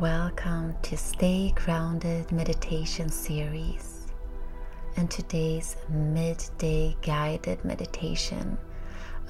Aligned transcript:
Welcome 0.00 0.74
to 0.82 0.96
Stay 0.96 1.52
Grounded 1.54 2.32
Meditation 2.32 3.08
Series 3.08 4.08
and 4.96 5.08
today's 5.08 5.76
midday 5.88 6.96
guided 7.02 7.64
meditation, 7.64 8.58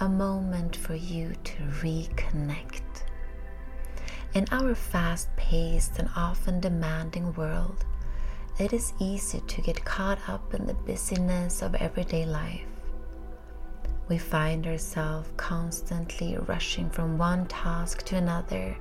a 0.00 0.08
moment 0.08 0.74
for 0.74 0.94
you 0.94 1.34
to 1.44 1.56
reconnect. 1.82 3.02
In 4.32 4.46
our 4.50 4.74
fast 4.74 5.28
paced 5.36 5.98
and 5.98 6.08
often 6.16 6.58
demanding 6.58 7.34
world, 7.34 7.84
it 8.58 8.72
is 8.72 8.94
easy 8.98 9.40
to 9.40 9.60
get 9.60 9.84
caught 9.84 10.26
up 10.26 10.54
in 10.54 10.64
the 10.66 10.72
busyness 10.72 11.60
of 11.60 11.74
everyday 11.74 12.24
life. 12.24 12.64
We 14.08 14.16
find 14.16 14.66
ourselves 14.66 15.28
constantly 15.36 16.38
rushing 16.46 16.88
from 16.88 17.18
one 17.18 17.44
task 17.44 18.04
to 18.06 18.16
another 18.16 18.78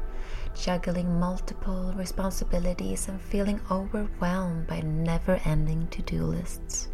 juggling 0.56 1.20
multiple 1.20 1.94
responsibilities 1.96 3.08
and 3.08 3.20
feeling 3.22 3.60
overwhelmed 3.70 4.68
by 4.68 4.82
never 4.82 5.40
ending 5.46 5.88
to 5.88 6.02
do 6.02 6.24
lists. 6.24 6.90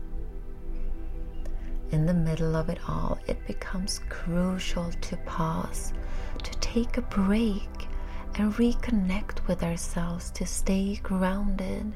In 1.92 2.06
the 2.06 2.14
middle 2.14 2.56
of 2.56 2.70
it 2.70 2.80
all, 2.88 3.20
it 3.28 3.46
becomes 3.46 4.00
crucial 4.10 4.92
to 4.92 5.18
pause, 5.26 5.94
to 6.42 6.52
take 6.60 6.98
a 6.98 7.02
break, 7.02 7.70
and 8.36 8.54
reconnect 8.54 9.46
with 9.48 9.62
ourselves 9.62 10.32
to 10.32 10.46
stay 10.46 10.96
grounded. 11.04 11.94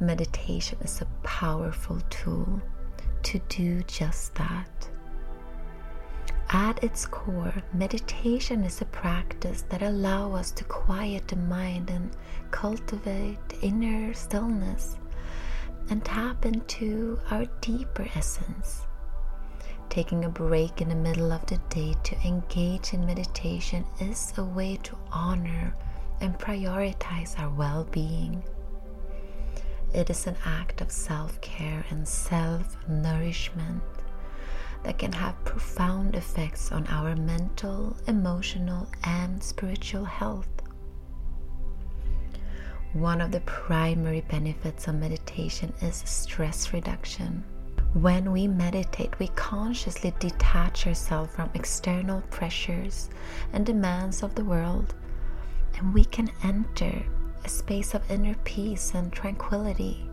Meditation 0.00 0.78
is 0.82 1.00
a 1.00 1.06
powerful 1.22 2.00
tool 2.10 2.60
to 3.22 3.38
do 3.48 3.82
just 3.82 4.34
that. 4.34 4.88
At 6.54 6.84
its 6.84 7.06
core, 7.06 7.54
meditation 7.72 8.62
is 8.64 8.82
a 8.82 8.84
practice 8.84 9.62
that 9.70 9.80
allows 9.80 10.34
us 10.34 10.50
to 10.50 10.64
quiet 10.64 11.26
the 11.26 11.36
mind 11.36 11.88
and 11.88 12.14
cultivate 12.50 13.38
inner 13.62 14.12
stillness 14.12 14.98
and 15.88 16.04
tap 16.04 16.44
into 16.44 17.18
our 17.30 17.46
deeper 17.62 18.06
essence. 18.14 18.82
Taking 19.88 20.26
a 20.26 20.28
break 20.28 20.82
in 20.82 20.90
the 20.90 20.94
middle 20.94 21.32
of 21.32 21.46
the 21.46 21.56
day 21.70 21.94
to 22.02 22.20
engage 22.20 22.92
in 22.92 23.06
meditation 23.06 23.86
is 23.98 24.34
a 24.36 24.44
way 24.44 24.76
to 24.82 24.98
honor 25.10 25.74
and 26.20 26.38
prioritize 26.38 27.38
our 27.38 27.48
well 27.48 27.84
being. 27.84 28.44
It 29.94 30.10
is 30.10 30.26
an 30.26 30.36
act 30.44 30.82
of 30.82 30.92
self 30.92 31.40
care 31.40 31.86
and 31.88 32.06
self 32.06 32.76
nourishment 32.86 33.82
that 34.82 34.98
can 34.98 35.12
have 35.12 35.44
profound 35.44 36.14
effects 36.14 36.72
on 36.72 36.86
our 36.88 37.14
mental, 37.16 37.96
emotional, 38.06 38.88
and 39.04 39.42
spiritual 39.42 40.04
health. 40.04 40.48
One 42.92 43.20
of 43.20 43.32
the 43.32 43.40
primary 43.40 44.20
benefits 44.22 44.86
of 44.86 44.96
meditation 44.96 45.72
is 45.80 46.02
stress 46.04 46.72
reduction. 46.72 47.42
When 47.94 48.32
we 48.32 48.46
meditate, 48.48 49.18
we 49.18 49.28
consciously 49.28 50.14
detach 50.18 50.86
ourselves 50.86 51.34
from 51.34 51.50
external 51.54 52.22
pressures 52.30 53.08
and 53.52 53.64
demands 53.64 54.22
of 54.22 54.34
the 54.34 54.44
world, 54.44 54.94
and 55.76 55.94
we 55.94 56.04
can 56.04 56.30
enter 56.42 57.02
a 57.44 57.48
space 57.48 57.94
of 57.94 58.10
inner 58.10 58.34
peace 58.44 58.92
and 58.94 59.12
tranquility 59.12 60.06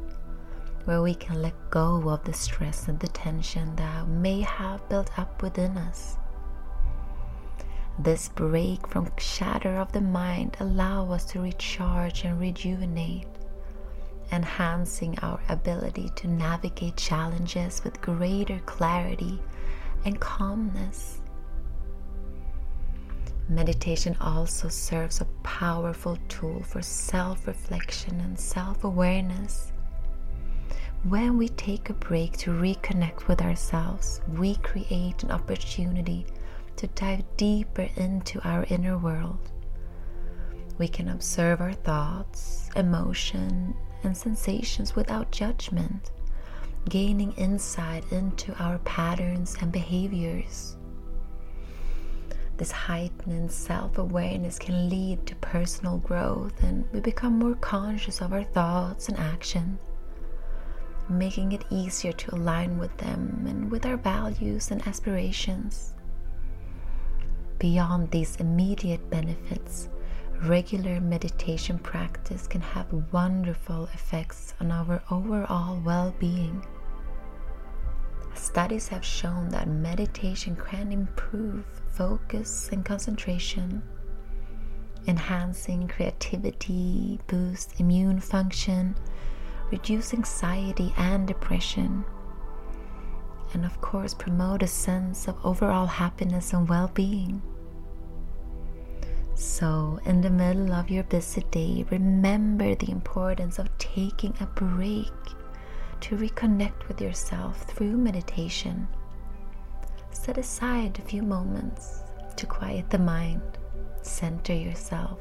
where 0.90 1.04
we 1.04 1.14
can 1.14 1.40
let 1.40 1.54
go 1.70 2.09
of 2.09 2.23
the 2.23 2.34
stress 2.34 2.88
and 2.88 3.00
the 3.00 3.08
tension 3.09 3.76
that 3.76 4.08
may 4.08 4.42
have 4.42 4.90
built 4.90 5.12
up 5.20 5.44
within 5.44 5.78
us. 5.78 6.18
This 8.00 8.30
break 8.30 8.88
from 8.88 9.12
chatter 9.16 9.78
of 9.78 9.92
the 9.92 10.02
mind 10.02 10.58
allow 10.60 11.12
us 11.12 11.26
to 11.26 11.42
recharge 11.42 12.23
and 12.23 12.39
rejuvenate, 12.39 13.28
enhancing 14.32 15.16
our 15.20 15.39
ability 15.49 16.10
to 16.16 16.28
navigate 16.28 16.98
challenges 16.98 17.83
with 17.83 18.02
greater 18.02 18.58
clarity 18.66 19.39
and 20.05 20.20
calmness. 20.20 21.22
Meditation 23.48 24.17
also 24.20 24.70
serves 24.70 25.22
a 25.22 25.26
powerful 25.44 26.17
tool 26.30 26.64
for 26.64 26.82
self 26.82 27.45
reflection 27.45 28.20
and 28.22 28.39
self 28.39 28.83
awareness 28.83 29.72
when 31.04 31.37
we 31.37 31.48
take 31.48 31.89
a 31.89 31.93
break 31.93 32.36
to 32.36 32.52
reconnect 32.52 33.27
with 33.27 33.42
ourselves, 33.42 34.20
we 34.27 34.55
create 34.55 35.23
an 35.23 35.32
opportunity 35.32 36.26
to 36.76 36.87
dive 36.87 37.23
deeper 37.37 37.87
into 37.95 38.45
our 38.45 38.65
inner 38.70 38.98
world. 38.98 39.39
We 40.77 40.89
can 40.89 41.08
observe 41.08 41.61
our 41.61 41.71
thoughts, 41.71 42.70
emotion, 42.76 43.73
and 44.04 44.15
sensations 44.15 44.93
without 44.93 45.32
judgment, 45.32 46.11
gaining 46.89 47.31
insight 47.33 48.04
into 48.11 48.54
our 48.61 48.80
patterns 48.80 49.55
and 49.61 49.71
behaviors. 49.71 50.76
This 52.58 52.71
heightened 52.71 53.49
self 53.49 53.98
awareness 53.98 54.60
can 54.60 54.89
lead 54.89 55.26
to 55.27 55.36
personal 55.37 55.98
growth, 55.99 56.61
and 56.61 56.83
we 56.92 56.99
become 56.99 57.39
more 57.39 57.55
conscious 57.55 58.20
of 58.20 58.33
our 58.33 58.43
thoughts 58.43 59.08
and 59.08 59.17
actions 59.17 59.80
making 61.09 61.52
it 61.52 61.65
easier 61.70 62.11
to 62.14 62.36
align 62.36 62.77
with 62.77 62.95
them 62.97 63.45
and 63.47 63.71
with 63.71 63.86
our 63.86 63.97
values 63.97 64.71
and 64.71 64.86
aspirations. 64.87 65.93
Beyond 67.59 68.11
these 68.11 68.37
immediate 68.37 69.09
benefits, 69.09 69.89
regular 70.43 71.02
meditation 71.02 71.77
practice 71.80 72.48
can 72.48 72.61
have 72.61 72.87
wonderful 73.11 73.89
effects 73.93 74.53
on 74.61 74.71
our 74.71 75.03
overall 75.11 75.81
well 75.83 76.15
being. 76.19 76.65
Studies 78.33 78.87
have 78.87 79.03
shown 79.03 79.49
that 79.49 79.67
meditation 79.67 80.55
can 80.55 80.92
improve 80.92 81.65
focus 81.92 82.69
and 82.71 82.86
concentration, 82.86 83.83
enhancing 85.08 85.87
creativity, 85.89 87.19
boost 87.27 87.80
immune 87.80 88.21
function, 88.21 88.95
reduce 89.71 90.13
anxiety 90.13 90.93
and 90.97 91.27
depression, 91.27 92.03
and 93.53 93.65
of 93.65 93.81
course, 93.81 94.13
promote 94.13 94.63
a 94.63 94.67
sense 94.67 95.27
of 95.27 95.43
overall 95.45 95.87
happiness 95.87 96.53
and 96.53 96.67
well 96.69 96.91
being. 96.93 97.41
So, 99.35 99.99
in 100.05 100.21
the 100.21 100.30
middle 100.30 100.73
of 100.73 100.89
your 100.89 101.03
busy 101.03 101.45
day, 101.49 101.85
remember 101.89 102.75
the 102.75 102.91
importance 102.91 103.57
of 103.57 103.75
taking 103.77 104.35
a 104.41 104.45
break 104.45 105.13
to 106.01 106.17
reconnect 106.17 106.87
with 106.87 107.01
yourself 107.01 107.63
through 107.63 107.97
meditation. 107.97 108.87
Set 110.11 110.37
aside 110.37 110.99
a 110.99 111.03
few 111.03 111.21
moments 111.21 112.03
to 112.36 112.45
quiet 112.45 112.89
the 112.89 112.99
mind, 112.99 113.41
center 114.01 114.53
yourself, 114.53 115.19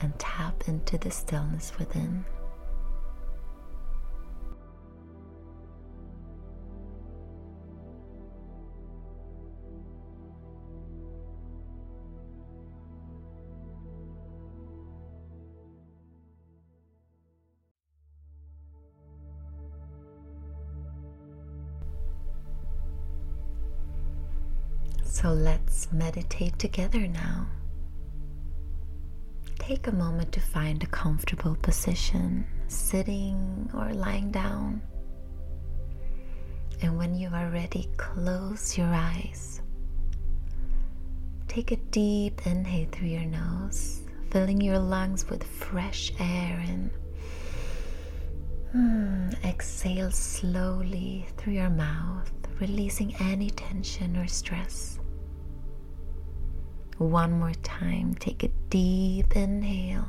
and 0.00 0.16
tap 0.18 0.64
into 0.68 0.98
the 0.98 1.10
stillness 1.10 1.72
within. 1.78 2.24
So 25.16 25.30
let's 25.30 25.90
meditate 25.92 26.58
together 26.58 27.08
now. 27.08 27.46
Take 29.58 29.86
a 29.86 29.92
moment 29.92 30.30
to 30.32 30.40
find 30.40 30.82
a 30.82 30.86
comfortable 30.86 31.56
position, 31.56 32.46
sitting 32.68 33.70
or 33.72 33.94
lying 33.94 34.30
down. 34.30 34.82
And 36.82 36.98
when 36.98 37.14
you 37.14 37.30
are 37.32 37.48
ready, 37.48 37.88
close 37.96 38.76
your 38.76 38.92
eyes. 38.92 39.62
Take 41.48 41.72
a 41.72 41.76
deep 41.76 42.46
inhale 42.46 42.88
through 42.92 43.08
your 43.08 43.24
nose, 43.24 44.02
filling 44.30 44.60
your 44.60 44.78
lungs 44.78 45.30
with 45.30 45.44
fresh 45.44 46.12
air 46.20 46.62
and 46.68 46.90
hmm, 48.72 49.30
exhale 49.48 50.10
slowly 50.10 51.26
through 51.38 51.54
your 51.54 51.70
mouth, 51.70 52.30
releasing 52.60 53.16
any 53.16 53.48
tension 53.48 54.14
or 54.18 54.26
stress. 54.26 54.98
One 56.98 57.32
more 57.38 57.54
time, 57.62 58.14
take 58.14 58.42
a 58.42 58.48
deep 58.70 59.36
inhale 59.36 60.08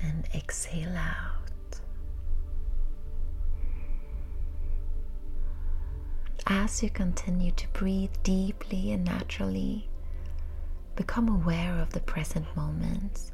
and 0.00 0.26
exhale 0.34 0.96
out. 0.96 1.80
As 6.46 6.82
you 6.82 6.90
continue 6.90 7.50
to 7.52 7.68
breathe 7.68 8.12
deeply 8.22 8.92
and 8.92 9.04
naturally, 9.04 9.88
Become 10.96 11.28
aware 11.28 11.78
of 11.78 11.92
the 11.92 12.00
present 12.00 12.46
moment. 12.56 13.30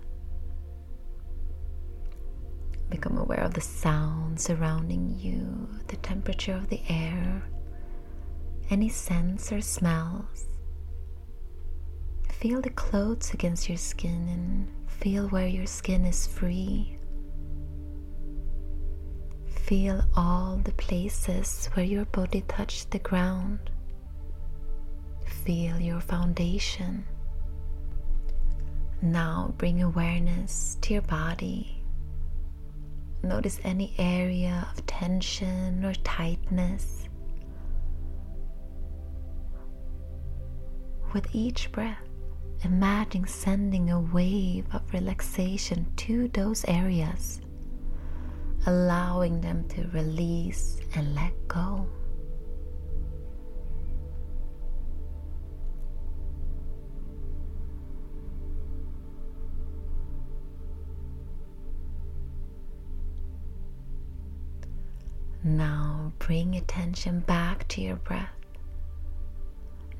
Become 2.91 3.17
aware 3.17 3.39
of 3.41 3.55
the 3.55 3.61
sound 3.61 4.41
surrounding 4.41 5.15
you, 5.17 5.69
the 5.87 5.97
temperature 5.99 6.55
of 6.55 6.69
the 6.69 6.81
air, 6.89 7.44
any 8.70 8.88
scents 8.88 9.53
or 9.53 9.61
smells. 9.61 10.47
Feel 12.29 12.61
the 12.61 12.70
clothes 12.70 13.32
against 13.35 13.69
your 13.69 13.79
skin 13.79 14.29
and 14.29 14.69
feel 14.91 15.29
where 15.29 15.47
your 15.47 15.67
skin 15.67 16.05
is 16.05 16.26
free. 16.26 16.99
Feel 19.47 20.03
all 20.17 20.56
the 20.56 20.73
places 20.73 21.70
where 21.75 21.87
your 21.87 22.05
body 22.06 22.43
touched 22.49 22.91
the 22.91 22.99
ground. 22.99 23.70
Feel 25.44 25.81
your 25.81 26.00
foundation. 26.00 27.05
Now 29.00 29.55
bring 29.58 29.82
awareness 29.82 30.76
to 30.82 30.94
your 30.94 31.03
body. 31.03 31.82
Notice 33.23 33.61
any 33.62 33.94
area 33.99 34.69
of 34.73 34.85
tension 34.87 35.85
or 35.85 35.94
tightness. 35.94 37.08
With 41.12 41.35
each 41.35 41.70
breath, 41.73 42.09
imagine 42.64 43.26
sending 43.26 43.91
a 43.91 44.00
wave 44.00 44.64
of 44.73 44.81
relaxation 44.94 45.85
to 45.97 46.29
those 46.29 46.64
areas, 46.64 47.43
allowing 48.67 49.43
them 49.43 49.69
to 49.69 49.87
release 49.88 50.81
and 50.94 51.14
let 51.14 51.32
go. 51.49 51.87
Now 65.44 66.15
bring 66.19 66.56
attention 66.56 67.20
back 67.20 67.69
to 67.69 67.82
your 67.82 67.97
breath. 67.97 68.42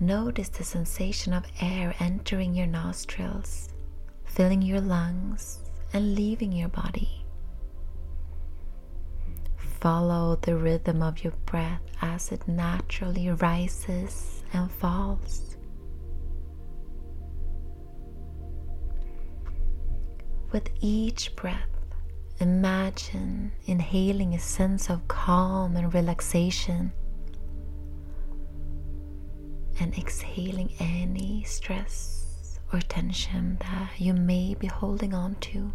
Notice 0.03 0.49
the 0.49 0.65
sensation 0.65 1.33
of 1.33 1.45
air 1.61 1.95
entering 2.01 2.57
your 2.57 2.67
nostrils, 2.67 3.69
filling 4.25 4.61
your 4.61 4.81
lungs, 4.81 5.61
and 5.93 6.17
leaving 6.17 6.51
your 6.51 6.71
body. 6.71 7.25
Follow 9.79 10.35
the 10.43 10.57
rhythm 10.57 11.05
of 11.05 11.23
your 11.23 11.35
breath 11.47 11.83
as 12.01 12.33
it 12.33 12.49
naturally 12.49 13.31
rises 13.31 14.43
and 14.53 14.69
falls. 14.73 15.57
With 20.51 20.69
each 20.81 21.37
breath, 21.37 21.69
Imagine 22.41 23.53
inhaling 23.67 24.35
a 24.35 24.39
sense 24.41 24.91
of 24.91 25.07
calm 25.07 25.77
and 25.77 25.95
relaxation 25.95 26.93
and 29.81 29.97
exhaling 29.97 30.73
any 30.79 31.45
stress 31.45 32.59
or 32.73 32.81
tension 32.81 33.59
that 33.61 33.91
you 33.99 34.15
may 34.15 34.55
be 34.55 34.67
holding 34.67 35.15
on 35.15 35.35
to. 35.37 35.73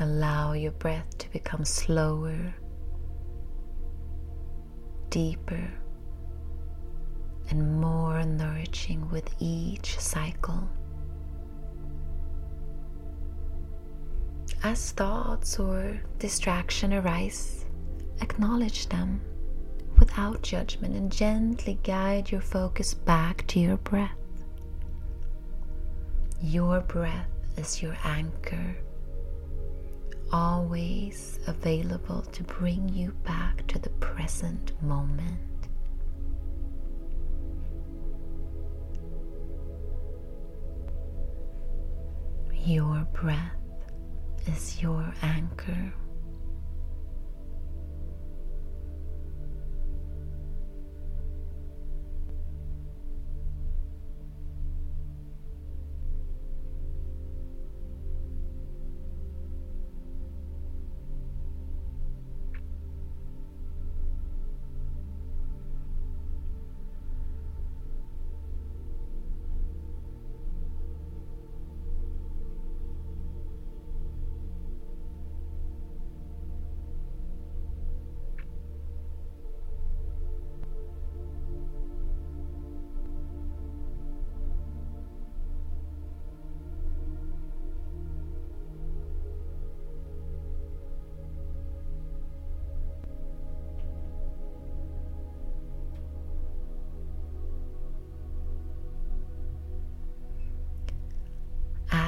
Allow 0.00 0.52
your 0.52 0.72
breath 0.72 1.18
to 1.18 1.30
become 1.30 1.64
slower, 1.64 2.54
deeper 5.10 5.72
and 7.50 7.80
more 7.80 8.22
nourishing 8.24 9.10
with 9.10 9.28
each 9.38 9.98
cycle. 9.98 10.68
As 14.62 14.92
thoughts 14.92 15.58
or 15.58 16.00
distraction 16.18 16.92
arise, 16.92 17.64
acknowledge 18.20 18.88
them 18.88 19.20
without 19.98 20.42
judgment 20.42 20.94
and 20.94 21.10
gently 21.10 21.78
guide 21.82 22.30
your 22.30 22.40
focus 22.40 22.94
back 22.94 23.46
to 23.48 23.58
your 23.60 23.76
breath. 23.78 24.12
Your 26.40 26.80
breath 26.80 27.28
is 27.56 27.82
your 27.82 27.96
anchor, 28.04 28.76
always 30.32 31.40
available 31.46 32.22
to 32.22 32.42
bring 32.44 32.88
you 32.88 33.12
back 33.24 33.66
to 33.68 33.78
the 33.78 33.90
present 33.90 34.72
moment. 34.82 35.40
Your 42.64 43.06
breath 43.14 43.56
is 44.46 44.82
your 44.82 45.12
anchor. 45.22 45.92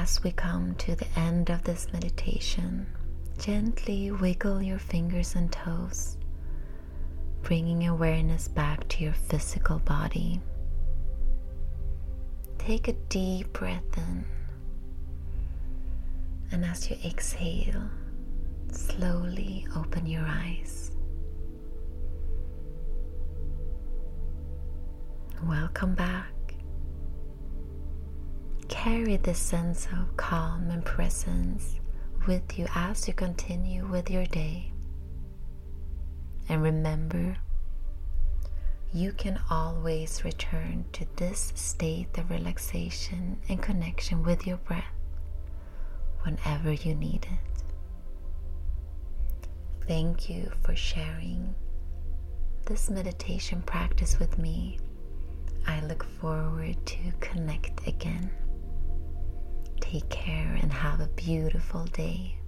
As 0.02 0.24
we 0.24 0.32
come 0.32 0.74
to 0.76 0.96
the 0.96 1.06
end 1.14 1.50
of 1.50 1.62
this 1.62 1.92
meditation, 1.92 2.86
gently 3.38 4.10
wiggle 4.10 4.62
your 4.62 4.78
fingers 4.78 5.34
and 5.34 5.52
toes, 5.52 6.16
bringing 7.42 7.86
awareness 7.86 8.48
back 8.48 8.88
to 8.88 9.04
your 9.04 9.12
physical 9.12 9.78
body. 9.80 10.40
Take 12.56 12.88
a 12.88 12.94
deep 13.10 13.52
breath 13.52 13.98
in, 13.98 14.24
and 16.50 16.64
as 16.64 16.88
you 16.88 16.96
exhale, 17.04 17.90
slowly 18.72 19.66
open 19.76 20.06
your 20.06 20.24
eyes. 20.24 20.92
Welcome 25.44 25.94
back 25.94 26.32
carry 28.70 29.16
this 29.16 29.38
sense 29.40 29.86
of 29.92 30.16
calm 30.16 30.70
and 30.70 30.84
presence 30.84 31.80
with 32.26 32.56
you 32.56 32.66
as 32.74 33.08
you 33.08 33.12
continue 33.12 33.84
with 33.84 34.08
your 34.08 34.24
day. 34.26 34.72
And 36.48 36.62
remember, 36.62 37.36
you 38.92 39.12
can 39.12 39.40
always 39.50 40.24
return 40.24 40.84
to 40.92 41.04
this 41.16 41.52
state 41.56 42.16
of 42.16 42.30
relaxation 42.30 43.38
and 43.48 43.60
connection 43.60 44.22
with 44.22 44.46
your 44.46 44.58
breath 44.58 44.84
whenever 46.22 46.72
you 46.72 46.94
need 46.94 47.24
it. 47.24 47.62
Thank 49.88 50.30
you 50.30 50.52
for 50.62 50.76
sharing 50.76 51.56
this 52.66 52.88
meditation 52.88 53.62
practice 53.62 54.20
with 54.20 54.38
me. 54.38 54.78
I 55.66 55.80
look 55.80 56.04
forward 56.20 56.76
to 56.86 56.98
connect 57.18 57.86
again. 57.88 58.30
Take 59.80 60.08
care 60.08 60.58
and 60.62 60.72
have 60.72 61.00
a 61.00 61.08
beautiful 61.08 61.84
day. 61.86 62.39